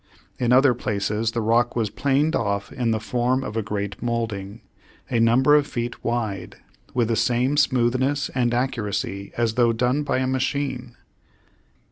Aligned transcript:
In 0.39 0.51
other 0.51 0.73
places 0.73 1.33
the 1.33 1.41
rock 1.43 1.75
was 1.75 1.91
planed 1.91 2.35
off 2.35 2.71
in 2.73 2.89
the 2.89 2.99
form 2.99 3.43
of 3.43 3.55
a 3.55 3.61
great 3.61 4.01
molding, 4.01 4.61
a 5.11 5.19
number 5.19 5.53
of 5.55 5.67
feet 5.67 6.03
wide, 6.03 6.55
with 6.95 7.07
the 7.09 7.15
same 7.15 7.55
smoothness 7.55 8.29
and 8.33 8.51
accuracy 8.51 9.31
as 9.37 9.53
though 9.53 9.73
done 9.73 10.01
by 10.01 10.17
a 10.17 10.25
machine. 10.25 10.95